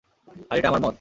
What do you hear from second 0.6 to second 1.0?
আমার মত।